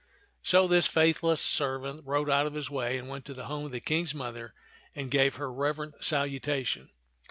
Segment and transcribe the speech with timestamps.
[0.41, 3.71] So this faithless servant rode out of his way and went to the home of
[3.71, 4.55] the King's mother
[4.95, 6.89] and gave her reverent salutation.